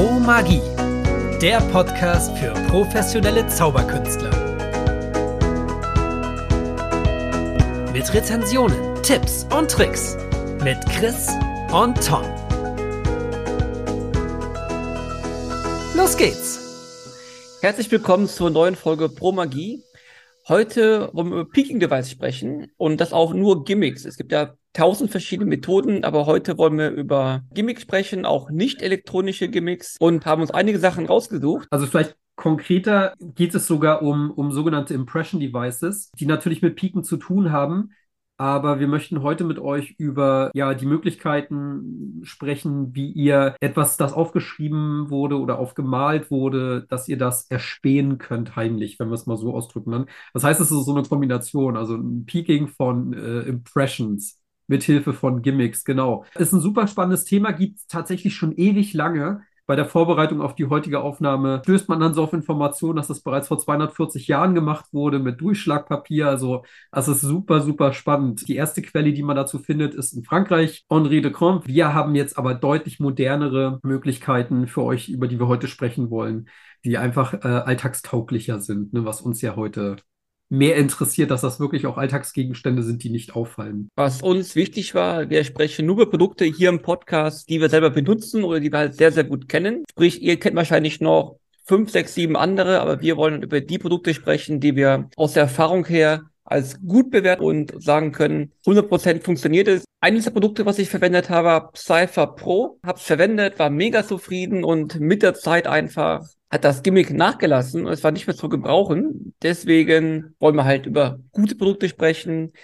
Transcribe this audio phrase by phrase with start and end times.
[0.00, 0.62] Pro Magie,
[1.42, 4.30] der Podcast für professionelle Zauberkünstler.
[7.92, 10.16] Mit Rezensionen, Tipps und Tricks
[10.64, 11.28] mit Chris
[11.70, 12.24] und Tom.
[15.94, 17.58] Los geht's!
[17.60, 19.82] Herzlich willkommen zur neuen Folge Pro Magie.
[20.48, 24.06] Heute wollen wir über Peaking Device sprechen und das auch nur Gimmicks.
[24.06, 28.82] Es gibt ja tausend verschiedene Methoden, aber heute wollen wir über Gimmicks sprechen, auch nicht
[28.82, 31.68] elektronische Gimmicks und haben uns einige Sachen rausgesucht.
[31.70, 37.04] Also vielleicht konkreter geht es sogar um, um sogenannte Impression Devices, die natürlich mit Piken
[37.04, 37.90] zu tun haben,
[38.40, 44.14] aber wir möchten heute mit euch über ja die Möglichkeiten sprechen, wie ihr etwas, das
[44.14, 49.36] aufgeschrieben wurde oder aufgemalt wurde, dass ihr das erspähen könnt heimlich, wenn wir es mal
[49.36, 50.06] so ausdrücken.
[50.32, 54.39] Das heißt, es ist so eine Kombination, also ein Peaking von äh, Impressions
[54.70, 56.24] mithilfe von Gimmicks, genau.
[56.36, 60.56] Ist ein super spannendes Thema, gibt es tatsächlich schon ewig lange bei der Vorbereitung auf
[60.56, 64.52] die heutige Aufnahme stößt man dann so auf Informationen, dass das bereits vor 240 Jahren
[64.52, 66.26] gemacht wurde mit Durchschlagpapier.
[66.26, 68.48] Also, das ist super, super spannend.
[68.48, 71.68] Die erste Quelle, die man dazu findet, ist in Frankreich, Henri de Comte.
[71.68, 76.48] Wir haben jetzt aber deutlich modernere Möglichkeiten für euch, über die wir heute sprechen wollen,
[76.84, 79.98] die einfach äh, alltagstauglicher sind, ne, was uns ja heute
[80.50, 83.88] mehr interessiert, dass das wirklich auch Alltagsgegenstände sind, die nicht auffallen.
[83.94, 87.90] Was uns wichtig war, wir sprechen nur über Produkte hier im Podcast, die wir selber
[87.90, 89.84] benutzen oder die wir halt sehr, sehr gut kennen.
[89.90, 94.12] Sprich, ihr kennt wahrscheinlich noch fünf, sechs, sieben andere, aber wir wollen über die Produkte
[94.12, 99.68] sprechen, die wir aus der Erfahrung her als gut bewerten und sagen können, 100% funktioniert
[99.68, 99.84] es.
[100.02, 104.64] Eines der Produkte, was ich verwendet habe, Cypher Pro, habe es verwendet, war mega zufrieden
[104.64, 108.48] und mit der Zeit einfach hat das Gimmick nachgelassen und es war nicht mehr zu
[108.48, 109.34] gebrauchen.
[109.42, 112.54] Deswegen wollen wir halt über gute Produkte sprechen,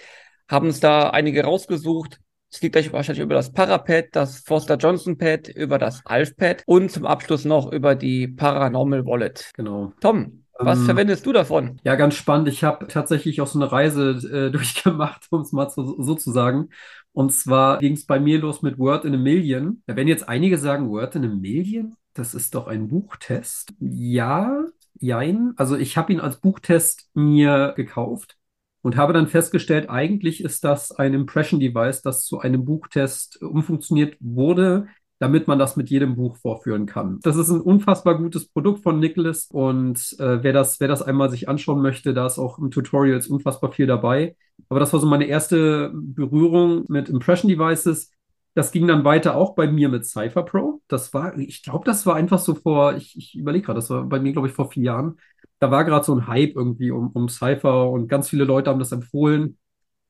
[0.49, 2.19] haben uns da einige rausgesucht.
[2.51, 6.63] Es geht gleich wahrscheinlich über das Parapad, das Foster Johnson Pad, über das Alf Pad
[6.65, 9.51] und zum Abschluss noch über die Paranormal Wallet.
[9.53, 9.93] Genau.
[10.01, 11.79] Tom, was ähm, verwendest du davon?
[11.83, 12.47] Ja, ganz spannend.
[12.47, 16.31] Ich habe tatsächlich auch so eine Reise äh, durchgemacht, um es mal so, so zu
[16.31, 16.69] sagen.
[17.17, 19.81] Und zwar ging es bei mir los mit Word in a Million.
[19.87, 21.95] Da werden jetzt einige sagen, Word in a Million?
[22.13, 23.73] Das ist doch ein Buchtest.
[23.79, 24.65] Ja,
[24.99, 25.53] jein.
[25.55, 28.37] Also ich habe ihn als Buchtest mir gekauft
[28.83, 34.15] und habe dann festgestellt, eigentlich ist das ein Impression Device, das zu einem Buchtest umfunktioniert
[34.19, 34.85] wurde,
[35.19, 37.19] damit man das mit jedem Buch vorführen kann.
[37.23, 41.29] Das ist ein unfassbar gutes Produkt von Nicholas und äh, wer das, wer das einmal
[41.31, 44.35] sich anschauen möchte, da ist auch im Tutorials unfassbar viel dabei.
[44.69, 48.11] Aber das war so meine erste Berührung mit Impression Devices.
[48.53, 50.81] Das ging dann weiter auch bei mir mit Cypher Pro.
[50.87, 54.03] Das war, ich glaube, das war einfach so vor, ich, ich überlege gerade, das war
[54.05, 55.19] bei mir, glaube ich, vor vier Jahren.
[55.59, 58.79] Da war gerade so ein Hype irgendwie um, um Cypher und ganz viele Leute haben
[58.79, 59.57] das empfohlen.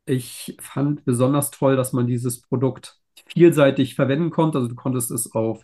[0.06, 4.58] Ich fand besonders toll, dass man dieses Produkt vielseitig verwenden konnte.
[4.58, 5.64] Also du konntest es auf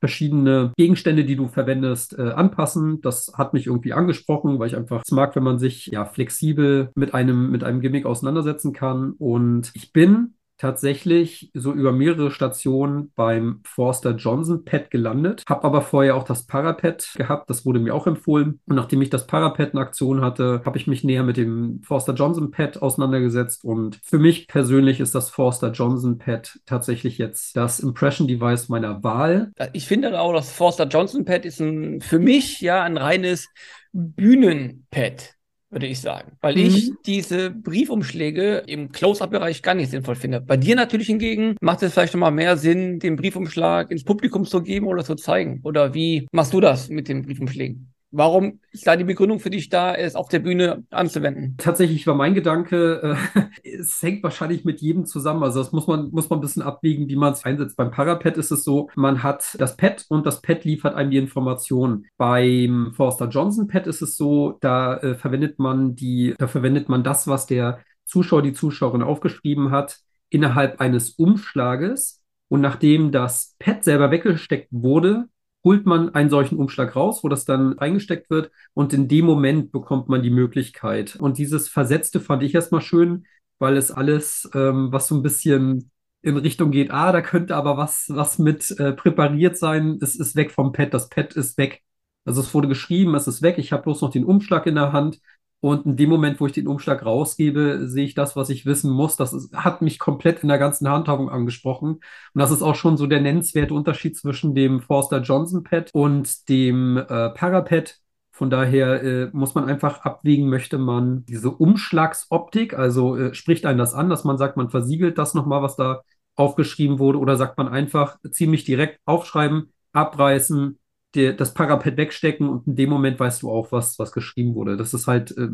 [0.00, 3.00] verschiedene Gegenstände, die du verwendest, äh, anpassen.
[3.00, 6.90] Das hat mich irgendwie angesprochen, weil ich einfach es mag, wenn man sich ja flexibel
[6.94, 9.12] mit einem, mit einem Gimmick auseinandersetzen kann.
[9.12, 15.82] Und ich bin tatsächlich so über mehrere Stationen beim Forster Johnson Pad gelandet, habe aber
[15.82, 18.60] vorher auch das Parapad gehabt, das wurde mir auch empfohlen.
[18.64, 22.14] Und nachdem ich das Parapad in Aktion hatte, habe ich mich näher mit dem Forster
[22.14, 27.80] Johnson Pad auseinandergesetzt und für mich persönlich ist das Forster Johnson Pad tatsächlich jetzt das
[27.80, 29.52] Impression Device meiner Wahl.
[29.74, 33.50] Ich finde auch, das Forster Johnson Pad ist ein, für mich ja ein reines
[33.92, 35.34] Bühnenpad
[35.74, 36.32] würde ich sagen.
[36.40, 36.66] Weil mhm.
[36.66, 40.40] ich diese Briefumschläge im Close-Up-Bereich gar nicht sinnvoll finde.
[40.40, 44.62] Bei dir natürlich hingegen macht es vielleicht nochmal mehr Sinn, den Briefumschlag ins Publikum zu
[44.62, 45.60] geben oder zu zeigen.
[45.64, 47.93] Oder wie machst du das mit den Briefumschlägen?
[48.16, 51.56] Warum ist da die Begründung für dich da, es auf der Bühne anzuwenden?
[51.58, 55.42] Tatsächlich war mein Gedanke, äh, es hängt wahrscheinlich mit jedem zusammen.
[55.42, 57.76] Also das muss man, muss man ein bisschen abwägen, wie man es einsetzt.
[57.76, 61.16] Beim Parapad ist es so, man hat das Pad und das Pad liefert einem die
[61.16, 62.06] Informationen.
[62.16, 67.02] Beim Forster Johnson Pad ist es so, da äh, verwendet man die, da verwendet man
[67.02, 69.98] das, was der Zuschauer, die Zuschauerin aufgeschrieben hat,
[70.30, 72.22] innerhalb eines Umschlages.
[72.46, 75.24] Und nachdem das Pad selber weggesteckt wurde,
[75.64, 79.72] holt man einen solchen Umschlag raus, wo das dann eingesteckt wird und in dem Moment
[79.72, 81.16] bekommt man die Möglichkeit.
[81.16, 83.26] Und dieses Versetzte fand ich erstmal schön,
[83.58, 85.90] weil es alles, ähm, was so ein bisschen
[86.22, 90.36] in Richtung geht, ah, da könnte aber was, was mit äh, präpariert sein, es ist
[90.36, 91.82] weg vom Pad, das Pad ist weg.
[92.24, 94.92] Also es wurde geschrieben, es ist weg, ich habe bloß noch den Umschlag in der
[94.92, 95.20] Hand
[95.64, 98.90] und in dem Moment, wo ich den Umschlag rausgebe, sehe ich das, was ich wissen
[98.90, 99.16] muss.
[99.16, 101.92] Das ist, hat mich komplett in der ganzen Handhabung angesprochen.
[101.94, 102.02] Und
[102.34, 106.98] das ist auch schon so der nennenswerte Unterschied zwischen dem Forster Johnson Pad und dem
[106.98, 107.96] äh, Parapad.
[108.30, 113.78] Von daher äh, muss man einfach abwägen, möchte man diese Umschlagsoptik, also äh, spricht einen
[113.78, 116.02] das an, dass man sagt, man versiegelt das nochmal, was da
[116.36, 120.78] aufgeschrieben wurde, oder sagt man einfach ziemlich direkt aufschreiben, abreißen,
[121.14, 124.76] der, das Parapet wegstecken und in dem Moment weißt du auch, was, was geschrieben wurde.
[124.76, 125.48] Das ist halt äh,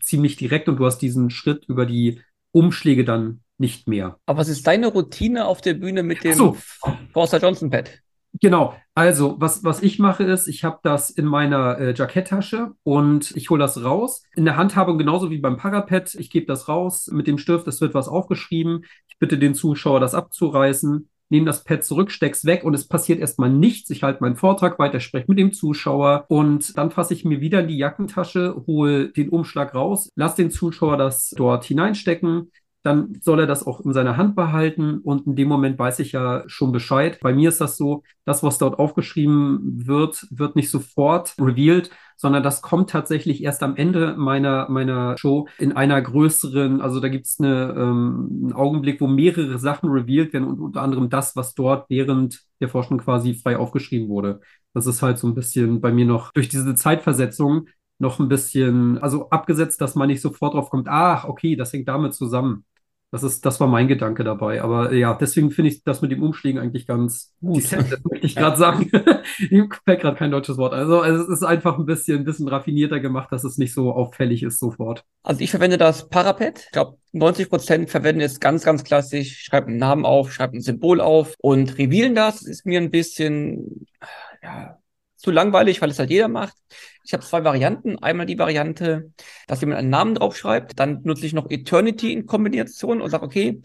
[0.00, 2.20] ziemlich direkt und du hast diesen Schritt über die
[2.52, 4.18] Umschläge dann nicht mehr.
[4.26, 6.56] Aber was ist deine Routine auf der Bühne mit dem so.
[7.12, 7.90] Forster Johnson Pad?
[8.40, 13.34] Genau, also was, was ich mache ist, ich habe das in meiner äh, Jacketttasche und
[13.36, 14.22] ich hole das raus.
[14.36, 16.14] In der Handhabung genauso wie beim Parapet.
[16.14, 18.84] Ich gebe das raus mit dem Stift, es wird was aufgeschrieben.
[19.08, 23.20] Ich bitte den Zuschauer, das abzureißen nehme das Pad zurück, steck's weg und es passiert
[23.20, 23.90] erstmal nichts.
[23.90, 27.60] Ich halte meinen Vortrag weiter, spreche mit dem Zuschauer und dann fasse ich mir wieder
[27.60, 32.50] in die Jackentasche, hole den Umschlag raus, lass den Zuschauer das dort hineinstecken,
[32.82, 36.12] dann soll er das auch in seiner Hand behalten und in dem Moment weiß ich
[36.12, 37.18] ja schon Bescheid.
[37.20, 42.42] Bei mir ist das so, das, was dort aufgeschrieben wird, wird nicht sofort revealed, sondern
[42.42, 47.26] das kommt tatsächlich erst am Ende meiner, meiner Show in einer größeren, also da gibt
[47.26, 51.54] es eine, ähm, einen Augenblick, wo mehrere Sachen revealed werden und unter anderem das, was
[51.54, 54.40] dort während der Forschung quasi frei aufgeschrieben wurde.
[54.74, 57.66] Das ist halt so ein bisschen bei mir noch durch diese Zeitversetzung
[57.98, 61.88] noch ein bisschen, also abgesetzt, dass man nicht sofort drauf kommt, ach, okay, das hängt
[61.88, 62.64] damit zusammen.
[63.10, 64.62] Das ist, das war mein Gedanke dabei.
[64.62, 67.64] Aber ja, deswegen finde ich das mit dem Umschlägen eigentlich ganz gut.
[67.72, 68.90] Das möchte ich gerade sagen.
[69.50, 70.74] Mir fällt gerade kein deutsches Wort.
[70.74, 73.92] Also, also, es ist einfach ein bisschen, ein bisschen raffinierter gemacht, dass es nicht so
[73.92, 75.04] auffällig ist sofort.
[75.22, 76.64] Also ich verwende das Parapet.
[76.66, 79.42] Ich glaube, 90 Prozent verwenden es ganz, ganz klassisch.
[79.42, 82.42] Schreiben einen Namen auf, schreiben ein Symbol auf und revealen das.
[82.42, 83.86] Ist mir ein bisschen,
[84.42, 84.78] ja,
[85.18, 86.54] zu langweilig, weil es halt jeder macht.
[87.04, 87.98] Ich habe zwei Varianten.
[87.98, 89.12] Einmal die Variante,
[89.46, 90.78] dass jemand einen Namen draufschreibt.
[90.78, 93.60] Dann nutze ich noch Eternity in Kombination und sage, okay,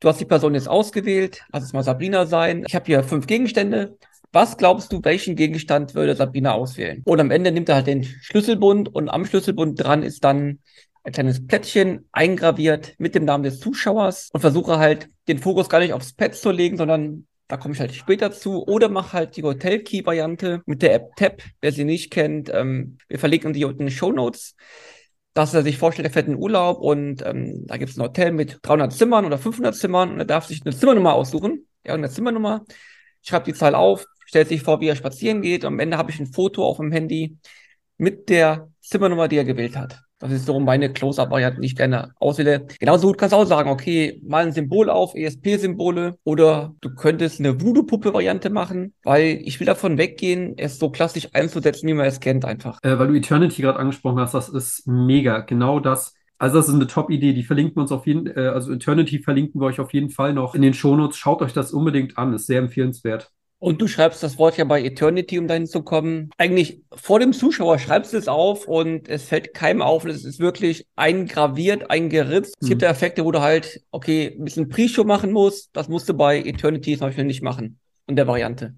[0.00, 1.42] du hast die Person jetzt ausgewählt.
[1.52, 2.64] Lass es mal Sabrina sein.
[2.66, 3.96] Ich habe hier fünf Gegenstände.
[4.32, 7.02] Was glaubst du, welchen Gegenstand würde Sabrina auswählen?
[7.04, 10.60] Und am Ende nimmt er halt den Schlüsselbund und am Schlüsselbund dran ist dann
[11.02, 15.80] ein kleines Plättchen eingraviert mit dem Namen des Zuschauers und versuche halt den Fokus gar
[15.80, 18.66] nicht aufs Pad zu legen, sondern da komme ich halt später zu.
[18.66, 21.42] Oder mach halt die Hotel-Key-Variante mit der App Tap.
[21.60, 24.54] Wer sie nicht kennt, ähm, wir verlinken die unten in den Show Notes.
[25.34, 28.32] Dass er sich vorstellt, er fährt in Urlaub und ähm, da gibt es ein Hotel
[28.32, 31.66] mit 300 Zimmern oder 500 Zimmern und er darf sich eine Zimmernummer aussuchen.
[31.84, 32.64] Ja, eine Zimmernummer.
[33.22, 35.64] Schreibt die Zahl auf, stellt sich vor, wie er spazieren geht.
[35.64, 37.36] Und am Ende habe ich ein Foto auf dem Handy
[37.96, 40.00] mit der Zimmernummer, die er gewählt hat.
[40.20, 42.66] Das ist so meine Close-Up-Variante, die ich gerne auswähle.
[42.78, 47.40] Genauso gut kannst du auch sagen, okay, mal ein Symbol auf, ESP-Symbole, oder du könntest
[47.40, 52.20] eine Voodoo-Puppe-Variante machen, weil ich will davon weggehen, es so klassisch einzusetzen, wie man es
[52.20, 52.78] kennt einfach.
[52.82, 55.40] Äh, weil du Eternity gerade angesprochen hast, das ist mega.
[55.40, 56.14] Genau das.
[56.38, 59.60] Also das ist eine Top-Idee, die verlinken wir uns auf jeden, äh, also Eternity verlinken
[59.60, 61.16] wir euch auf jeden Fall noch in den Shownotes.
[61.16, 63.30] Schaut euch das unbedingt an, ist sehr empfehlenswert.
[63.60, 66.30] Und du schreibst das Wort ja bei Eternity, um dahin zu kommen.
[66.38, 70.06] Eigentlich vor dem Zuschauer schreibst du es auf und es fällt keinem auf.
[70.06, 72.56] Es ist wirklich eingraviert, eingeritzt.
[72.58, 72.86] Es gibt mhm.
[72.86, 75.68] ja Effekte, wo du halt, okay, ein bisschen Pre-Show machen musst.
[75.74, 77.78] Das musst du bei Eternity zum Beispiel nicht machen.
[78.06, 78.74] In der Variante.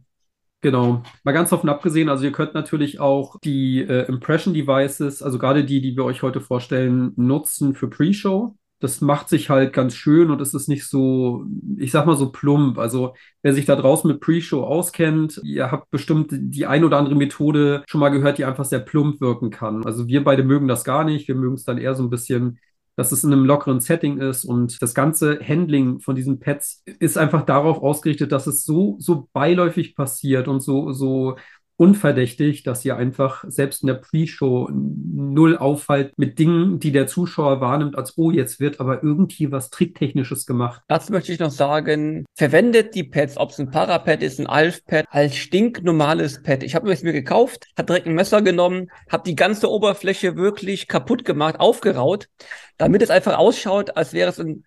[0.62, 1.02] Genau.
[1.22, 5.64] Mal ganz davon abgesehen, also ihr könnt natürlich auch die äh, Impression Devices, also gerade
[5.64, 10.30] die, die wir euch heute vorstellen, nutzen für Pre-Show das macht sich halt ganz schön
[10.30, 11.46] und es ist nicht so,
[11.78, 12.78] ich sag mal so plump.
[12.78, 17.14] Also wer sich da draußen mit Pre-Show auskennt, ihr habt bestimmt die ein oder andere
[17.14, 19.86] Methode schon mal gehört, die einfach sehr plump wirken kann.
[19.86, 21.28] Also wir beide mögen das gar nicht.
[21.28, 22.58] Wir mögen es dann eher so ein bisschen
[22.96, 27.16] dass es in einem lockeren Setting ist und das ganze Handling von diesen Pads ist
[27.16, 31.36] einfach darauf ausgerichtet, dass es so, so beiläufig passiert und so, so
[31.76, 37.60] unverdächtig, dass ihr einfach selbst in der Pre-Show null auffällt mit Dingen, die der Zuschauer
[37.60, 40.82] wahrnimmt, als oh, jetzt wird aber irgendwie was Tricktechnisches gemacht.
[40.88, 45.06] Dazu möchte ich noch sagen, verwendet die Pads, ob es ein Parapad ist, ein Alf-Pad,
[45.10, 46.62] als stinknormales Pad.
[46.62, 50.88] Ich habe es mir gekauft, habe direkt ein Messer genommen, habe die ganze Oberfläche wirklich
[50.88, 52.28] kaputt gemacht, aufgeraut,
[52.76, 54.64] damit es einfach ausschaut, als wäre es ein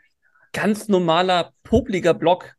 [0.53, 2.54] ganz normaler, popliger Block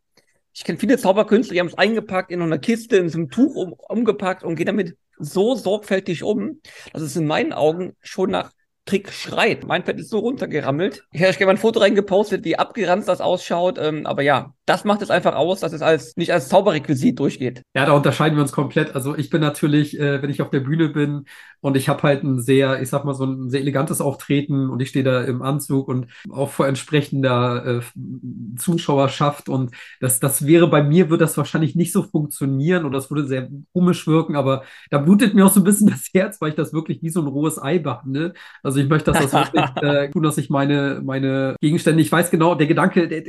[0.56, 3.54] ich kenne viele Zauberkünstler, die haben es eingepackt in einer Kiste, in so einem Tuch
[3.56, 6.62] um, umgepackt und gehen damit so sorgfältig um,
[6.94, 8.52] dass es in meinen Augen schon nach
[8.86, 9.66] Trick schreit.
[9.66, 11.04] Mein Pad ist so runtergerammelt.
[11.10, 13.78] Ich habe gerne mal ein Foto reingepostet, wie abgeranzt das ausschaut.
[13.78, 17.62] Ähm, aber ja, das macht es einfach aus, dass es als nicht als Zauberrequisit durchgeht.
[17.74, 18.94] Ja, da unterscheiden wir uns komplett.
[18.94, 21.24] Also ich bin natürlich, äh, wenn ich auf der Bühne bin
[21.60, 24.80] und ich habe halt ein sehr, ich sag mal, so ein sehr elegantes Auftreten und
[24.80, 27.80] ich stehe da im Anzug und auch vor entsprechender äh,
[28.56, 33.10] Zuschauerschaft und das, das wäre bei mir, würde das wahrscheinlich nicht so funktionieren oder das
[33.10, 36.50] würde sehr komisch wirken, aber da blutet mir auch so ein bisschen das Herz, weil
[36.50, 38.34] ich das wirklich wie so ein rohes Ei behandle.
[38.62, 42.30] Also ich möchte, dass das wirklich äh, tun, dass ich meine, meine Gegenstände, ich weiß
[42.30, 43.22] genau, der Gedanke, der,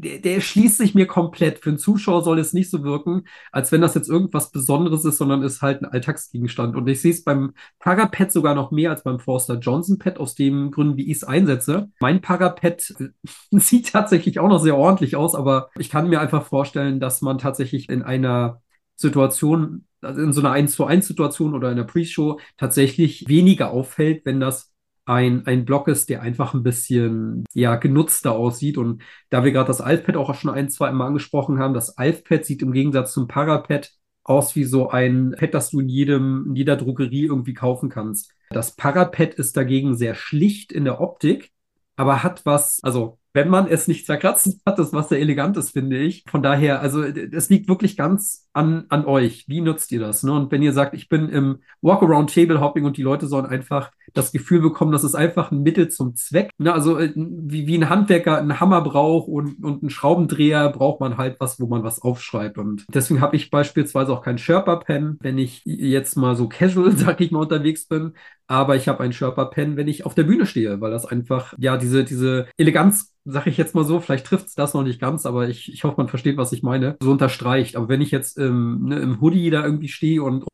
[0.00, 1.58] der, der schließt sich mir komplett.
[1.58, 5.18] Für einen Zuschauer soll es nicht so wirken, als wenn das jetzt irgendwas Besonderes ist,
[5.18, 6.74] sondern ist halt ein Alltagsgegenstand.
[6.76, 10.34] Und ich sehe es beim Parapad sogar noch mehr als beim Forster Johnson Pad, aus
[10.34, 11.90] dem Gründen, wie ich es einsetze.
[12.00, 13.08] Mein Parapad äh,
[13.58, 17.38] sieht tatsächlich auch noch sehr ordentlich aus, aber ich kann mir einfach vorstellen, dass man
[17.38, 18.62] tatsächlich in einer
[18.96, 23.70] Situation, also in so einer 1 zu 1 Situation oder in der Pre-Show tatsächlich weniger
[23.70, 24.72] auffällt, wenn das
[25.04, 28.78] ein, ein Block ist, der einfach ein bisschen ja, genutzter aussieht.
[28.78, 32.44] Und da wir gerade das Alfpad auch schon ein, zwei Mal angesprochen haben, das Alfpad
[32.44, 33.90] sieht im Gegensatz zum Parapad
[34.22, 38.32] aus wie so ein Pad, das du in jedem, in jeder Drogerie irgendwie kaufen kannst.
[38.50, 41.50] Das Parapad ist dagegen sehr schlicht in der Optik,
[41.96, 45.98] aber hat was, also wenn man es nicht zerkratzt hat, ist was sehr elegantes, finde
[45.98, 46.24] ich.
[46.28, 49.44] Von daher, also es liegt wirklich ganz an, an euch.
[49.46, 50.24] Wie nutzt ihr das?
[50.24, 50.32] Ne?
[50.32, 53.92] Und wenn ihr sagt, ich bin im Walk-Around Table Hopping und die Leute sollen einfach
[54.14, 56.50] das Gefühl bekommen, das ist einfach ein Mittel zum Zweck.
[56.58, 56.72] Ne?
[56.72, 61.16] Also äh, wie, wie ein Handwerker einen Hammer braucht und, und einen Schraubendreher, braucht man
[61.16, 62.58] halt was, wo man was aufschreibt.
[62.58, 67.20] Und deswegen habe ich beispielsweise auch kein Sherpa-Pen, wenn ich jetzt mal so casual, sag
[67.20, 68.14] ich mal, unterwegs bin.
[68.46, 71.76] Aber ich habe ein Sherpa-Pen, wenn ich auf der Bühne stehe, weil das einfach, ja,
[71.76, 75.26] diese, diese Eleganz sag ich jetzt mal so, vielleicht trifft es das noch nicht ganz,
[75.26, 77.76] aber ich, ich hoffe, man versteht, was ich meine, so unterstreicht.
[77.76, 80.44] Aber wenn ich jetzt ähm, ne, im Hoodie da irgendwie stehe und, einen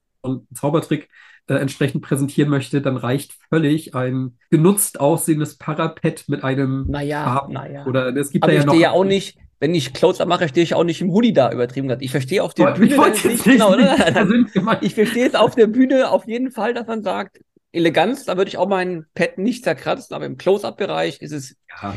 [0.55, 1.09] Zaubertrick
[1.49, 7.55] äh, entsprechend präsentieren möchte, dann reicht völlig ein genutzt aussehendes Parapet mit einem naja, Farben
[7.55, 7.87] naja.
[7.87, 10.29] oder es gibt Aber da ich ja noch stehe ja auch nicht, wenn ich Close-Up
[10.29, 12.03] mache, stehe ich auch nicht im Hoodie da übertrieben gesagt.
[12.03, 13.97] Ich verstehe auf der Ich Bühne nicht, genau, oder?
[14.83, 17.41] Ich verstehe es auf der Bühne auf jeden Fall, dass man sagt,
[17.73, 21.57] Eleganz, da würde ich auch mein Pad nicht zerkratzen, aber im Close-Up-Bereich ist es.
[21.83, 21.95] Ja.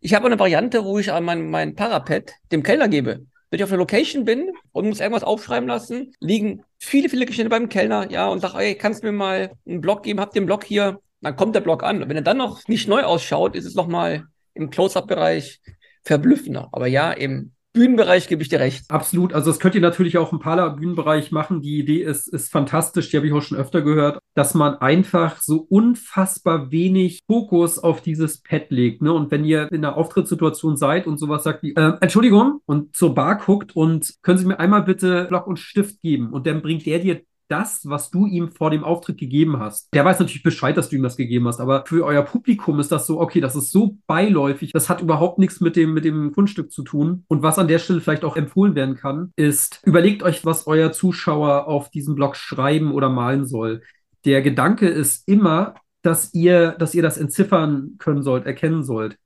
[0.00, 3.26] Ich habe eine Variante, wo ich mein, mein Parapad dem Kellner gebe.
[3.50, 7.50] Wenn ich auf einer Location bin und muss irgendwas aufschreiben lassen, liegen viele, viele Geschenke
[7.50, 10.20] beim Kellner, ja, und sag, ey, kannst du mir mal einen Block geben?
[10.20, 11.00] Habt den Block hier?
[11.20, 12.02] Dann kommt der Block an.
[12.02, 15.60] Und wenn er dann noch nicht neu ausschaut, ist es nochmal im Close-Up-Bereich
[16.02, 16.68] verblüffender.
[16.72, 18.90] Aber ja, im Bühnenbereich gebe ich dir recht.
[18.90, 19.34] Absolut.
[19.34, 21.60] Also das könnt ihr natürlich auch im Parla-Bühnenbereich machen.
[21.60, 23.10] Die Idee ist, ist fantastisch.
[23.10, 28.00] Die habe ich auch schon öfter gehört, dass man einfach so unfassbar wenig Fokus auf
[28.00, 29.02] dieses Pad legt.
[29.02, 29.12] Ne?
[29.12, 33.14] Und wenn ihr in einer Auftrittssituation seid und sowas sagt wie, äh, Entschuldigung, und zur
[33.14, 36.32] Bar guckt und können Sie mir einmal bitte Block und Stift geben?
[36.32, 39.92] Und dann bringt der dir das, was du ihm vor dem Auftritt gegeben hast.
[39.94, 42.92] Der weiß natürlich Bescheid, dass du ihm das gegeben hast, aber für euer Publikum ist
[42.92, 46.32] das so, okay, das ist so beiläufig, das hat überhaupt nichts mit dem, mit dem
[46.32, 47.24] Kunststück zu tun.
[47.28, 50.92] Und was an der Stelle vielleicht auch empfohlen werden kann, ist, überlegt euch, was euer
[50.92, 53.82] Zuschauer auf diesem Blog schreiben oder malen soll.
[54.24, 59.18] Der Gedanke ist immer, dass ihr, dass ihr das entziffern können sollt, erkennen sollt.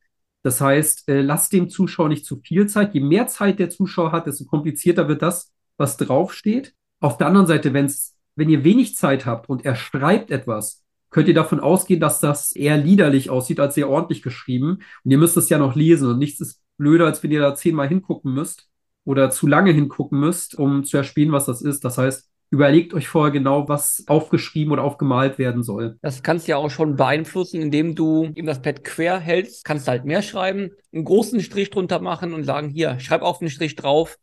[0.43, 2.95] Das heißt, äh, lasst dem Zuschauer nicht zu viel Zeit.
[2.95, 6.75] Je mehr Zeit der Zuschauer hat, desto komplizierter wird das, was draufsteht.
[7.00, 11.28] Auf der anderen Seite, wenn's, wenn ihr wenig Zeit habt und er schreibt etwas, könnt
[11.28, 14.78] ihr davon ausgehen, dass das eher liederlich aussieht als sehr ordentlich geschrieben.
[15.04, 16.09] Und ihr müsst es ja noch lesen.
[16.09, 18.69] Und nichts ist blöder, als wenn ihr da zehnmal hingucken müsst
[19.04, 21.85] oder zu lange hingucken müsst, um zu erspähen, was das ist.
[21.85, 25.99] Das heißt, überlegt euch vorher genau, was aufgeschrieben oder aufgemalt werden soll.
[26.02, 29.88] Das kannst du ja auch schon beeinflussen, indem du eben das Pad quer hältst, kannst
[29.88, 33.76] halt mehr schreiben, einen großen Strich drunter machen und sagen, hier, schreib auf den Strich
[33.76, 34.19] drauf.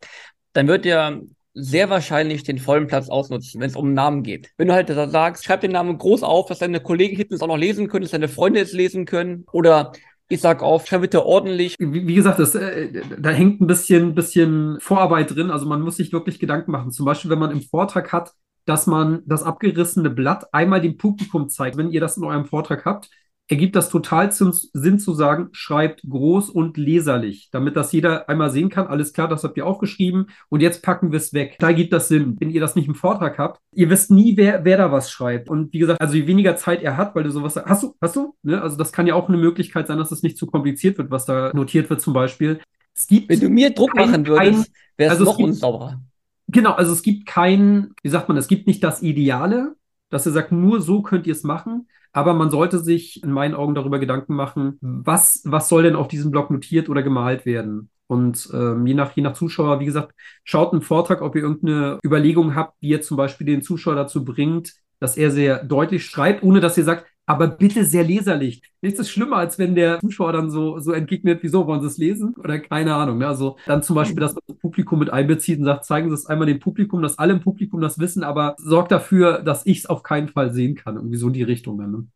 [0.52, 1.22] Dann wird der
[1.60, 4.50] sehr wahrscheinlich den vollen Platz ausnutzen, wenn es um Namen geht.
[4.56, 7.48] Wenn du halt sagst, schreib den Namen groß auf, dass deine Kollegen hinten es auch
[7.48, 9.44] noch lesen können, dass deine Freunde es lesen können.
[9.52, 9.92] Oder
[10.28, 11.74] ich sag auf, schreib bitte ordentlich.
[11.78, 15.50] Wie, wie gesagt, das, äh, da hängt ein bisschen, bisschen Vorarbeit drin.
[15.50, 16.92] Also man muss sich wirklich Gedanken machen.
[16.92, 18.32] Zum Beispiel, wenn man im Vortrag hat,
[18.64, 21.76] dass man das abgerissene Blatt einmal dem Publikum zeigt.
[21.76, 23.08] Wenn ihr das in eurem Vortrag habt,
[23.48, 28.68] ergibt das total Sinn zu sagen, schreibt groß und leserlich, damit das jeder einmal sehen
[28.68, 28.86] kann.
[28.86, 31.56] Alles klar, das habt ihr aufgeschrieben und jetzt packen wir es weg.
[31.58, 32.36] Da gibt das Sinn.
[32.38, 35.48] Wenn ihr das nicht im Vortrag habt, ihr wisst nie, wer, wer da was schreibt.
[35.48, 38.16] Und wie gesagt, also je weniger Zeit er hat, weil du sowas hast du, hast
[38.16, 38.34] du?
[38.42, 38.60] Ne?
[38.60, 41.24] Also das kann ja auch eine Möglichkeit sein, dass es nicht zu kompliziert wird, was
[41.24, 42.60] da notiert wird zum Beispiel.
[42.94, 46.02] Es gibt Wenn du mir Druck kein, machen würdest, wäre es also noch unsauberer.
[46.48, 49.76] Genau, also es gibt kein, wie sagt man, es gibt nicht das Ideale,
[50.10, 51.88] dass er sagt, nur so könnt ihr es machen.
[52.12, 56.08] Aber man sollte sich in meinen Augen darüber Gedanken machen, was, was soll denn auf
[56.08, 57.90] diesem Blog notiert oder gemalt werden?
[58.06, 61.98] Und ähm, je, nach, je nach Zuschauer, wie gesagt, schaut einen Vortrag, ob ihr irgendeine
[62.04, 66.42] Überlegung habt, die ihr zum Beispiel den Zuschauer dazu bringt, dass er sehr deutlich schreibt,
[66.42, 68.62] ohne dass ihr sagt, aber bitte sehr leserlich.
[68.80, 71.98] Nichts ist schlimmer, als wenn der Zuschauer dann so, so entgegnet, wieso wollen Sie es
[71.98, 72.34] lesen?
[72.38, 73.18] Oder keine Ahnung.
[73.18, 73.26] Ne?
[73.26, 76.26] Also dann zum Beispiel, dass man das Publikum mit einbezieht und sagt, zeigen Sie es
[76.26, 79.86] einmal dem Publikum, dass alle im Publikum das wissen, aber sorgt dafür, dass ich es
[79.86, 80.96] auf keinen Fall sehen kann.
[80.96, 81.90] Irgendwie so in die Richtung dann.
[81.90, 82.06] Ne?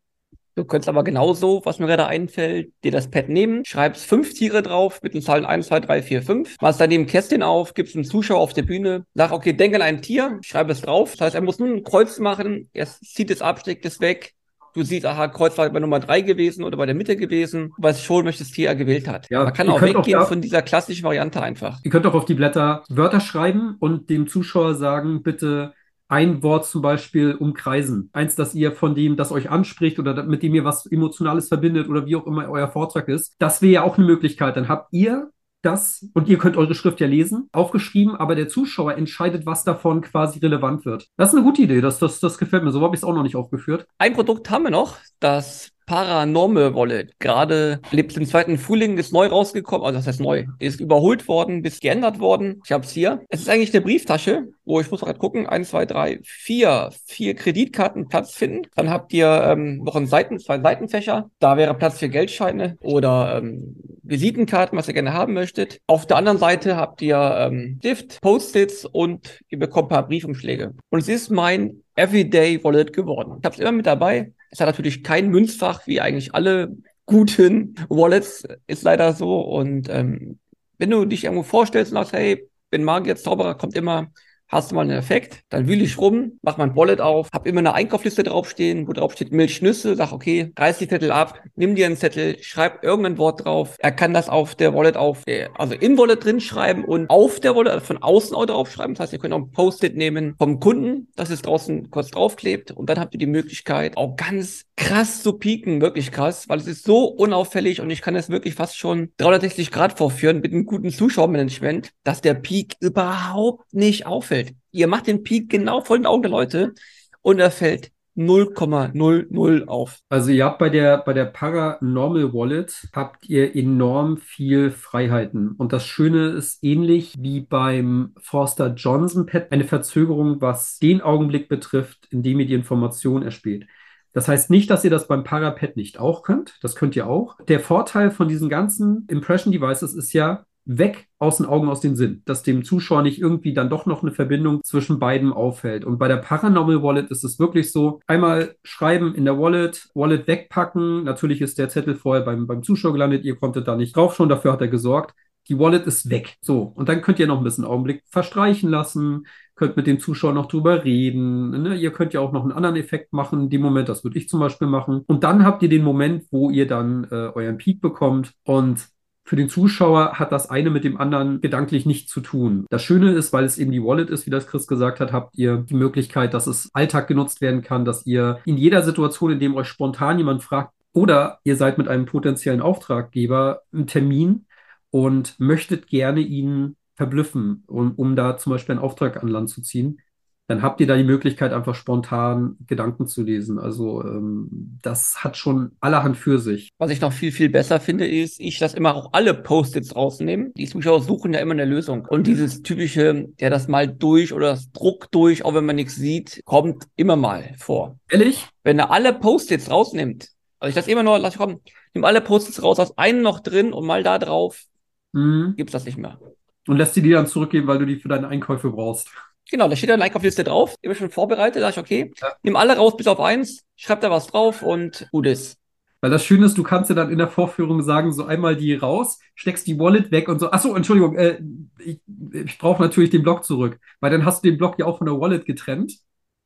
[0.55, 4.61] Du könntest aber genauso, was mir gerade einfällt, dir das Pad nehmen, schreibst fünf Tiere
[4.61, 8.03] drauf mit den Zahlen 1, 2, 3, 4, 5, machst daneben Kästchen auf, gibst einem
[8.03, 11.13] Zuschauer auf der Bühne, sag, okay, denk an ein Tier, schreib es drauf.
[11.13, 14.35] Das heißt, er muss nur ein Kreuz machen, er zieht es ab, steckt es weg,
[14.73, 17.91] Du siehst, aha, Kreuz war bei Nummer drei gewesen oder bei der Mitte gewesen, weil
[17.91, 19.29] es schon welches Tier er gewählt hat.
[19.29, 21.79] Ja, Man kann auch weggehen auch von dieser klassischen Variante einfach.
[21.83, 25.73] Ihr könnt auch auf die Blätter Wörter schreiben und dem Zuschauer sagen, bitte
[26.07, 28.09] ein Wort zum Beispiel umkreisen.
[28.13, 31.87] Eins, das ihr von dem, das euch anspricht oder mit dem ihr was Emotionales verbindet
[31.89, 33.35] oder wie auch immer euer Vortrag ist.
[33.39, 34.55] Das wäre ja auch eine Möglichkeit.
[34.55, 35.31] Dann habt ihr
[35.63, 40.01] das, und ihr könnt eure Schrift ja lesen, aufgeschrieben, aber der Zuschauer entscheidet, was davon
[40.01, 41.07] quasi relevant wird.
[41.17, 42.71] Das ist eine gute Idee, das, das, das gefällt mir.
[42.71, 43.87] So habe ich es auch noch nicht aufgeführt.
[43.97, 47.19] Ein Produkt haben wir noch, das Paranormal Wallet.
[47.19, 51.61] Gerade lebt im zweiten Frühling, ist neu rausgekommen, also das heißt neu, ist überholt worden,
[51.61, 52.61] bis geändert worden.
[52.65, 53.21] Ich habe es hier.
[53.29, 57.35] Es ist eigentlich eine Brieftasche, wo ich muss gerade gucken, eins, zwei, drei, vier, vier
[57.35, 58.67] Kreditkarten Platz finden.
[58.75, 61.29] Dann habt ihr ähm, noch einen Seiten, zwei Seitenfächer.
[61.39, 65.79] Da wäre Platz für Geldscheine oder ähm, Visitenkarten, was ihr gerne haben möchtet.
[65.87, 70.73] Auf der anderen Seite habt ihr ähm, Stift, Post-its und ihr bekommt ein paar Briefumschläge.
[70.89, 73.37] Und es ist mein Everyday Wallet geworden.
[73.39, 74.31] Ich habe es immer mit dabei.
[74.53, 79.41] Es hat natürlich kein Münzfach, wie eigentlich alle guten Wallets, ist leider so.
[79.41, 80.37] Und ähm,
[80.77, 84.11] wenn du dich irgendwo vorstellst und sagst, hey, bin Magier, Zauberer, kommt immer
[84.53, 87.59] hast du mal einen Effekt, dann wühle ich rum, mach mein Wallet auf, habe immer
[87.59, 91.85] eine Einkaufsliste draufstehen, wo drauf steht Milchnüsse, sag okay, reiß die Zettel ab, nimm dir
[91.85, 93.75] einen Zettel, schreib irgendein Wort drauf.
[93.79, 95.23] Er kann das auf der Wallet auf,
[95.57, 98.95] also im Wallet drin schreiben und auf der Wallet, also von außen auch draufschreiben.
[98.95, 102.71] Das heißt, ihr könnt auch ein Post-it nehmen vom Kunden, dass es draußen kurz draufklebt
[102.71, 106.67] und dann habt ihr die Möglichkeit, auch ganz krass zu pieken, wirklich krass, weil es
[106.67, 110.65] ist so unauffällig und ich kann es wirklich fast schon 360 Grad vorführen mit einem
[110.65, 114.53] guten Zuschauermanagement, dass der Peak überhaupt nicht auffällt.
[114.71, 116.73] Ihr macht den Peak genau vor den Augen der Leute
[117.21, 119.99] und er fällt 0,00 auf.
[120.09, 125.53] Also ihr habt bei der, bei der Paranormal Wallet habt ihr enorm viel Freiheiten.
[125.53, 131.49] Und das Schöne ist ähnlich wie beim Forster Johnson Pad eine Verzögerung, was den Augenblick
[131.49, 133.65] betrifft, in dem ihr die Information erspielt.
[134.13, 136.57] Das heißt nicht, dass ihr das beim Parapad nicht auch könnt.
[136.61, 137.37] Das könnt ihr auch.
[137.47, 141.95] Der Vorteil von diesen ganzen Impression Devices ist ja, weg aus den Augen, aus den
[141.95, 145.85] Sinn, dass dem Zuschauer nicht irgendwie dann doch noch eine Verbindung zwischen beiden auffällt.
[145.85, 150.27] Und bei der Paranormal Wallet ist es wirklich so, einmal schreiben in der Wallet, Wallet
[150.27, 151.03] wegpacken.
[151.03, 154.29] Natürlich ist der Zettel vorher beim, beim Zuschauer gelandet, ihr konntet da nicht drauf schon,
[154.29, 155.13] dafür hat er gesorgt.
[155.49, 156.35] Die Wallet ist weg.
[156.41, 160.33] So, und dann könnt ihr noch ein bisschen Augenblick verstreichen lassen, könnt mit dem Zuschauer
[160.33, 161.61] noch drüber reden.
[161.63, 161.75] Ne?
[161.75, 164.39] Ihr könnt ja auch noch einen anderen Effekt machen, dem Moment, das würde ich zum
[164.39, 165.03] Beispiel machen.
[165.05, 168.87] Und dann habt ihr den Moment, wo ihr dann äh, euren Peak bekommt und
[169.25, 172.65] für den Zuschauer hat das eine mit dem anderen gedanklich nichts zu tun.
[172.69, 175.37] Das Schöne ist, weil es eben die Wallet ist, wie das Chris gesagt hat, habt
[175.37, 179.39] ihr die Möglichkeit, dass es Alltag genutzt werden kann, dass ihr in jeder Situation, in
[179.39, 184.45] dem euch spontan jemand fragt, oder ihr seid mit einem potenziellen Auftraggeber im Termin
[184.93, 189.63] und möchtet gerne ihn verblüffen, um, um da zum Beispiel einen Auftrag an Land zu
[189.63, 189.99] ziehen,
[190.45, 193.57] dann habt ihr da die Möglichkeit, einfach spontan Gedanken zu lesen.
[193.57, 196.69] Also ähm, das hat schon allerhand für sich.
[196.77, 200.53] Was ich noch viel, viel besser finde, ist, ich lasse immer auch alle Post-its rausnehmen.
[200.55, 202.05] Die Zuschauer suchen ja immer eine Lösung.
[202.07, 205.95] Und dieses typische, ja, das mal durch oder das Druck durch, auch wenn man nichts
[205.95, 207.97] sieht, kommt immer mal vor.
[208.11, 208.47] Ehrlich?
[208.63, 210.29] Wenn er alle Post-its rausnimmt,
[210.59, 211.61] also ich lasse immer nur, lass ich kommen,
[211.95, 214.65] nimm alle Post-its raus, aus einem noch drin und mal da drauf,
[215.13, 215.53] mhm.
[215.55, 216.19] gibt's das nicht mehr.
[216.67, 219.09] Und lässt die dir dann zurückgeben, weil du die für deine Einkäufe brauchst.
[219.49, 220.75] Genau, da steht eine Einkaufsliste drauf.
[220.81, 222.29] Ich bin schon vorbereitet, da ich, okay, ja.
[222.43, 225.57] nimm alle raus bis auf eins, schreib da was drauf und gut ist.
[226.03, 228.75] Weil das Schöne ist, du kannst ja dann in der Vorführung sagen, so einmal die
[228.75, 230.51] raus, steckst die Wallet weg und so.
[230.51, 231.39] Achso, Entschuldigung, äh,
[231.79, 232.01] ich,
[232.33, 235.07] ich brauche natürlich den Block zurück, weil dann hast du den Block ja auch von
[235.07, 235.99] der Wallet getrennt.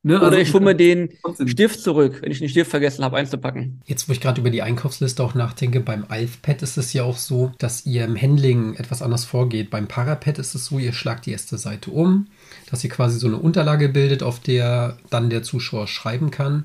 [0.08, 0.16] Ne?
[0.16, 1.10] Oder also, ich hole mir den
[1.44, 3.82] Stift zurück, wenn ich den Stift vergessen habe einzupacken.
[3.84, 7.18] Jetzt, wo ich gerade über die Einkaufsliste auch nachdenke, beim Alfpad ist es ja auch
[7.18, 9.68] so, dass ihr im Handling etwas anders vorgeht.
[9.68, 12.28] Beim Parapad ist es so, ihr schlagt die erste Seite um,
[12.70, 16.64] dass ihr quasi so eine Unterlage bildet, auf der dann der Zuschauer schreiben kann.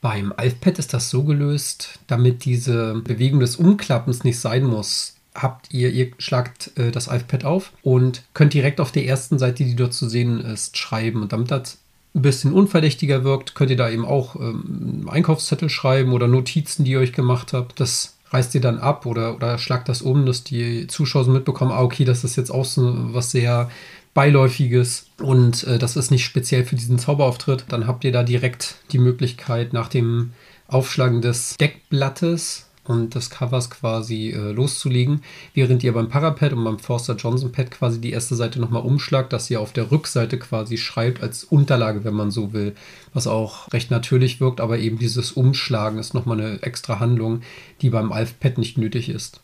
[0.00, 5.72] Beim Alfpad ist das so gelöst, damit diese Bewegung des Umklappens nicht sein muss, habt
[5.72, 9.76] ihr, ihr schlagt äh, das Alfpad auf und könnt direkt auf der ersten Seite, die
[9.76, 11.22] dort zu sehen ist, schreiben.
[11.22, 11.78] Und damit das
[12.14, 16.92] ein bisschen unverdächtiger wirkt, könnt ihr da eben auch ähm, Einkaufszettel schreiben oder Notizen, die
[16.92, 17.80] ihr euch gemacht habt.
[17.80, 21.82] Das reißt ihr dann ab oder, oder schlagt das um, dass die Zuschauer mitbekommen, ah,
[21.82, 23.70] okay, das ist jetzt auch so was sehr
[24.14, 27.64] Beiläufiges und äh, das ist nicht speziell für diesen Zauberauftritt.
[27.68, 30.32] Dann habt ihr da direkt die Möglichkeit, nach dem
[30.68, 35.22] Aufschlagen des Deckblattes und des Covers quasi äh, loszulegen,
[35.54, 39.32] während ihr beim Parapad und beim Forster Johnson Pad quasi die erste Seite nochmal umschlagt,
[39.32, 42.74] dass ihr auf der Rückseite quasi schreibt als Unterlage, wenn man so will,
[43.14, 47.42] was auch recht natürlich wirkt, aber eben dieses Umschlagen ist nochmal eine extra Handlung,
[47.82, 49.40] die beim Alfpad nicht nötig ist.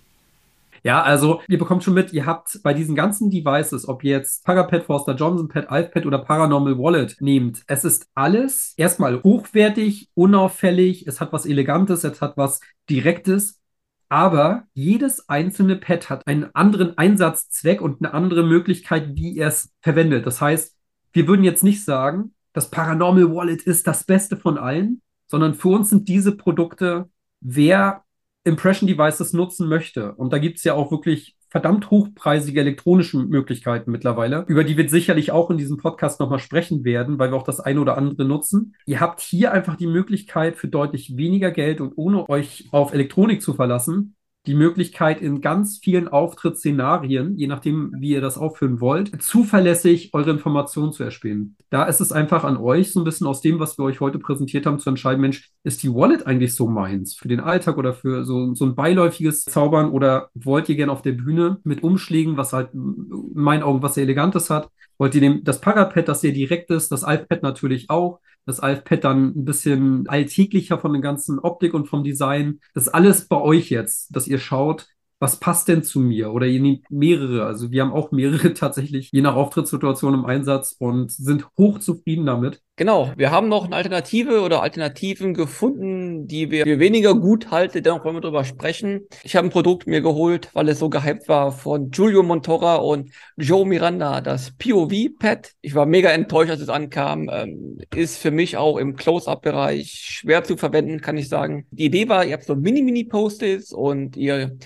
[0.83, 4.85] Ja, also ihr bekommt schon mit, ihr habt bei diesen ganzen Devices, ob jetzt Parapad,
[4.85, 11.21] Forster Johnson Pad, Alfpad oder Paranormal Wallet nehmt, es ist alles erstmal hochwertig, unauffällig, es
[11.21, 13.61] hat was Elegantes, es hat was Direktes,
[14.09, 20.27] aber jedes einzelne Pad hat einen anderen Einsatzzweck und eine andere Möglichkeit, wie es verwendet.
[20.27, 20.75] Das heißt,
[21.13, 25.69] wir würden jetzt nicht sagen, das Paranormal Wallet ist das Beste von allen, sondern für
[25.69, 27.09] uns sind diese Produkte,
[27.41, 28.05] wer
[28.49, 30.15] Impression Devices nutzen möchte.
[30.15, 34.89] Und da gibt es ja auch wirklich verdammt hochpreisige elektronische Möglichkeiten mittlerweile, über die wir
[34.89, 38.25] sicherlich auch in diesem Podcast nochmal sprechen werden, weil wir auch das eine oder andere
[38.25, 38.75] nutzen.
[38.85, 43.41] Ihr habt hier einfach die Möglichkeit für deutlich weniger Geld und ohne euch auf Elektronik
[43.41, 44.15] zu verlassen,
[44.49, 50.31] die Möglichkeit, in ganz vielen Auftrittsszenarien, je nachdem, wie ihr das aufführen wollt, zuverlässig eure
[50.31, 51.57] Informationen zu erspielen.
[51.71, 54.19] Da ist es einfach an euch, so ein bisschen aus dem, was wir euch heute
[54.19, 57.93] präsentiert haben, zu entscheiden, Mensch, ist die Wallet eigentlich so meins für den Alltag oder
[57.93, 62.39] für so, so ein beiläufiges Zaubern oder wollt ihr gerne auf der Bühne mit Umschlägen,
[62.39, 66.21] was halt in meinen Augen was sehr Elegantes hat, wollt ihr dem, das Parapad, das
[66.21, 71.03] sehr direkt ist, das Alpad natürlich auch, das iPad dann ein bisschen alltäglicher von der
[71.03, 72.61] ganzen Optik und vom Design.
[72.75, 76.33] Das ist alles bei euch jetzt, dass ihr schaut, was passt denn zu mir?
[76.33, 77.45] Oder ihr nehmt mehrere.
[77.45, 82.63] Also wir haben auch mehrere tatsächlich, je nach Auftrittssituation im Einsatz und sind hochzufrieden damit.
[82.77, 87.83] Genau, wir haben noch eine Alternative oder Alternativen gefunden, die wir für weniger gut halten,
[87.83, 89.01] dennoch wollen wir darüber sprechen.
[89.25, 93.11] Ich habe ein Produkt mir geholt, weil es so gehypt war von Giulio Montora und
[93.37, 95.55] Joe Miranda, das POV-Pad.
[95.61, 97.29] Ich war mega enttäuscht, als es ankam.
[97.33, 101.67] Ähm, ist für mich auch im Close-Up-Bereich schwer zu verwenden, kann ich sagen.
[101.73, 104.57] Die Idee war, ihr habt so Mini-Mini-Post-its und ihr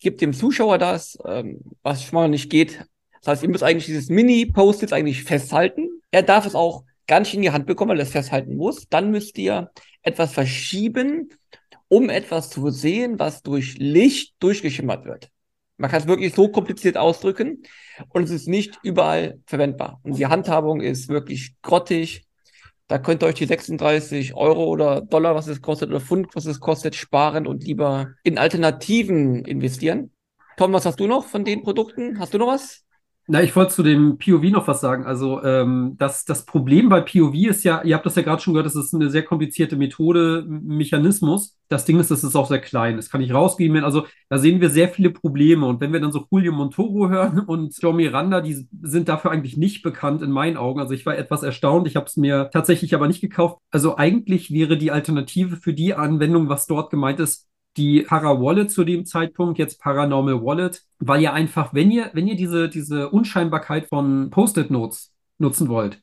[0.00, 2.84] gebt dem Zuschauer das, ähm, was schon mal nicht geht.
[3.20, 5.88] Das heißt, ihr müsst eigentlich dieses Mini-Post-its eigentlich festhalten.
[6.10, 8.88] Er darf es auch gar nicht in die Hand bekommen, weil er es festhalten muss.
[8.88, 9.70] Dann müsst ihr
[10.02, 11.30] etwas verschieben,
[11.88, 15.30] um etwas zu sehen, was durch Licht durchgeschimmert wird.
[15.76, 17.62] Man kann es wirklich so kompliziert ausdrücken
[18.10, 20.00] und es ist nicht überall verwendbar.
[20.02, 22.26] Und die Handhabung ist wirklich grottig.
[22.90, 26.44] Da könnt ihr euch die 36 Euro oder Dollar, was es kostet, oder Pfund, was
[26.46, 30.10] es kostet, sparen und lieber in Alternativen investieren.
[30.56, 32.18] Tom, was hast du noch von den Produkten?
[32.18, 32.84] Hast du noch was?
[33.32, 35.06] Na, ich wollte zu dem POV noch was sagen.
[35.06, 38.54] Also ähm, das, das Problem bei POV ist ja, ihr habt das ja gerade schon
[38.54, 41.56] gehört, das ist eine sehr komplizierte Methode, Mechanismus.
[41.68, 42.96] Das Ding ist, das ist auch sehr klein.
[42.96, 43.84] Das kann ich rausgeben.
[43.84, 45.64] Also da sehen wir sehr viele Probleme.
[45.64, 49.56] Und wenn wir dann so Julio Montoro hören und Joe Miranda, die sind dafür eigentlich
[49.56, 50.80] nicht bekannt in meinen Augen.
[50.80, 51.86] Also ich war etwas erstaunt.
[51.86, 53.58] Ich habe es mir tatsächlich aber nicht gekauft.
[53.70, 58.84] Also eigentlich wäre die Alternative für die Anwendung, was dort gemeint ist, die Para-Wallet zu
[58.84, 63.88] dem Zeitpunkt, jetzt Paranormal Wallet, weil ihr einfach, wenn ihr, wenn ihr diese, diese Unscheinbarkeit
[63.88, 66.02] von Post-it-Notes nutzen wollt,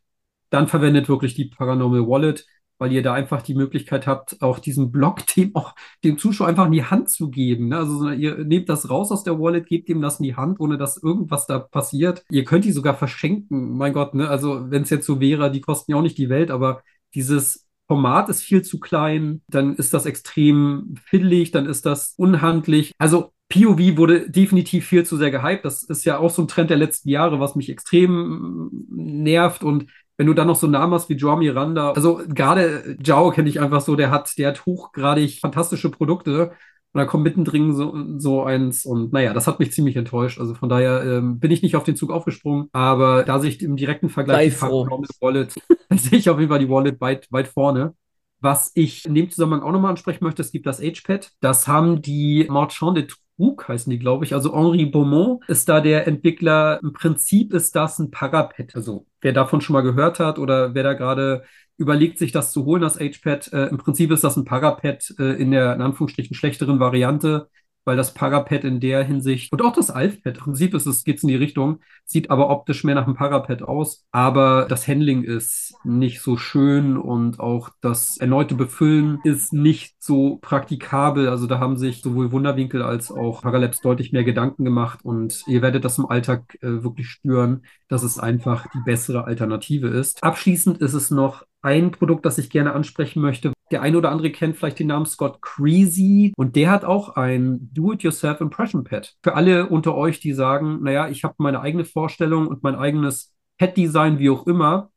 [0.50, 2.46] dann verwendet wirklich die Paranormal Wallet,
[2.78, 6.68] weil ihr da einfach die Möglichkeit habt, auch diesen Block dem auch dem Zuschauer einfach
[6.68, 7.70] in die Hand zu geben.
[7.70, 7.78] Ne?
[7.78, 10.78] Also ihr nehmt das raus aus der Wallet, gebt ihm das in die Hand, ohne
[10.78, 12.24] dass irgendwas da passiert.
[12.30, 13.78] Ihr könnt die sogar verschenken.
[13.78, 14.30] Mein Gott, ne?
[14.30, 16.82] Also wenn es jetzt so wäre, die kosten ja auch nicht die Welt, aber
[17.14, 22.94] dieses Format ist viel zu klein, dann ist das extrem fiddelig, dann ist das unhandlich.
[22.98, 25.64] Also POV wurde definitiv viel zu sehr gehypt.
[25.64, 29.64] Das ist ja auch so ein Trend der letzten Jahre, was mich extrem nervt.
[29.64, 33.48] Und wenn du dann noch so Namen hast wie Joao Miranda, also gerade Jao kenne
[33.48, 36.52] ich einfach so, der hat, der hat hochgradig fantastische Produkte.
[36.94, 40.40] Und da kommt mittendrin so, so eins und naja, das hat mich ziemlich enttäuscht.
[40.40, 43.62] Also von daher ähm, bin ich nicht auf den Zug aufgesprungen, aber da sehe ich
[43.62, 45.54] im direkten Vergleich die Wallet,
[45.92, 47.94] sehe ich auf jeden Fall die Wallet weit, weit vorne.
[48.40, 51.32] Was ich in dem Zusammenhang auch nochmal ansprechen möchte, es gibt das H-Pad.
[51.40, 54.34] Das haben die Marchand de Trug, heißen die, glaube ich.
[54.34, 56.80] Also Henri Beaumont ist da der Entwickler.
[56.84, 58.76] Im Prinzip ist das ein Parapad.
[58.76, 61.44] Also wer davon schon mal gehört hat oder wer da gerade
[61.78, 63.54] überlegt, sich das zu holen, das H-Pad.
[63.54, 67.50] Äh, Im Prinzip ist das ein Parapad äh, in der, in Anführungsstrichen, schlechteren Variante,
[67.88, 71.24] weil das Parapad in der Hinsicht und auch das Alfpad, im Prinzip ist es, geht's
[71.24, 75.74] in die Richtung, sieht aber optisch mehr nach einem Parapad aus, aber das Handling ist
[75.86, 81.30] nicht so schön und auch das erneute Befüllen ist nicht so praktikabel.
[81.30, 85.62] Also da haben sich sowohl Wunderwinkel als auch Paralabs deutlich mehr Gedanken gemacht und ihr
[85.62, 90.22] werdet das im Alltag äh, wirklich spüren, dass es einfach die bessere Alternative ist.
[90.24, 93.52] Abschließend ist es noch ein Produkt, das ich gerne ansprechen möchte.
[93.72, 97.70] Der eine oder andere kennt vielleicht den Namen Scott Creasy und der hat auch ein
[97.74, 99.16] Do-it-yourself Impression Pad.
[99.22, 103.34] Für alle unter euch, die sagen, naja, ich habe meine eigene Vorstellung und mein eigenes
[103.58, 104.92] Pad-Design, wie auch immer,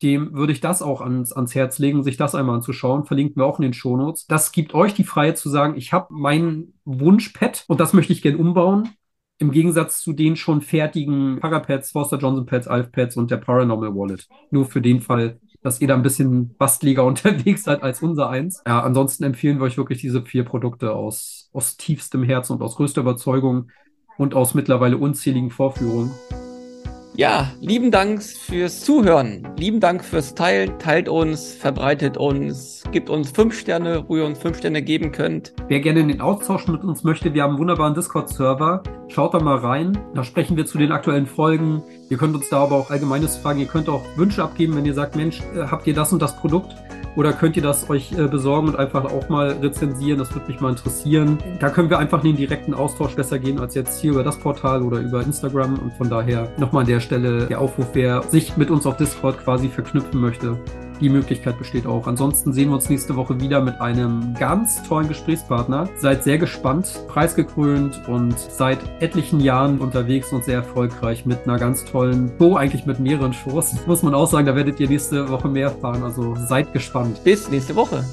[0.00, 3.04] dem würde ich das auch ans, ans Herz legen, sich das einmal anzuschauen.
[3.04, 4.26] Verlinken wir auch in den Shownotes.
[4.26, 8.22] Das gibt euch die Freiheit zu sagen, ich habe mein Wunsch-Pad und das möchte ich
[8.22, 8.90] gerne umbauen.
[9.38, 13.92] Im Gegensatz zu den schon fertigen Parapads, Foster Johnson Pads, Alf Pads und der Paranormal
[13.92, 14.28] Wallet.
[14.52, 18.62] Nur für den Fall, dass ihr da ein bisschen bastliger unterwegs seid als unser eins.
[18.66, 22.76] Ja, ansonsten empfehlen wir euch wirklich diese vier Produkte aus, aus tiefstem Herzen und aus
[22.76, 23.70] größter Überzeugung
[24.18, 26.10] und aus mittlerweile unzähligen Vorführungen.
[27.14, 29.46] Ja, lieben Dank fürs Zuhören.
[29.58, 30.78] Lieben Dank fürs Teilen.
[30.78, 35.52] Teilt uns, verbreitet uns, gibt uns fünf Sterne, wo ihr uns fünf Sterne geben könnt.
[35.68, 38.82] Wer gerne in den Austausch mit uns möchte, wir haben einen wunderbaren Discord-Server.
[39.08, 39.98] Schaut da mal rein.
[40.14, 41.82] Da sprechen wir zu den aktuellen Folgen.
[42.08, 43.60] Ihr könnt uns da aber auch allgemeines fragen.
[43.60, 46.34] Ihr könnt auch Wünsche abgeben, wenn ihr sagt, Mensch, äh, habt ihr das und das
[46.34, 46.74] Produkt?
[47.16, 50.18] Oder könnt ihr das euch äh, besorgen und einfach auch mal rezensieren?
[50.18, 51.38] Das würde mich mal interessieren.
[51.60, 54.38] Da können wir einfach in den direkten Austausch besser gehen als jetzt hier über das
[54.38, 55.78] Portal oder über Instagram.
[55.78, 59.38] Und von daher nochmal an der Stelle der Aufruf, wer sich mit uns auf Discord
[59.38, 60.58] quasi verknüpfen möchte.
[61.00, 62.06] Die Möglichkeit besteht auch.
[62.06, 65.88] Ansonsten sehen wir uns nächste Woche wieder mit einem ganz tollen Gesprächspartner.
[65.96, 71.84] Seid sehr gespannt, preisgekrönt und seit etlichen Jahren unterwegs und sehr erfolgreich mit einer ganz
[71.84, 73.74] tollen Show, eigentlich mit mehreren Shows.
[73.86, 76.02] Muss man auch sagen, da werdet ihr nächste Woche mehr erfahren.
[76.02, 77.22] Also seid gespannt.
[77.24, 78.04] Bis nächste Woche.